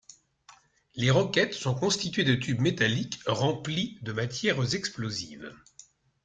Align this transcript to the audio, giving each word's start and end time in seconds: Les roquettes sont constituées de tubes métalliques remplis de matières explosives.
Les 0.95 1.11
roquettes 1.11 1.53
sont 1.53 1.75
constituées 1.75 2.23
de 2.23 2.33
tubes 2.33 2.59
métalliques 2.59 3.19
remplis 3.27 3.99
de 4.01 4.11
matières 4.11 4.73
explosives. 4.73 5.53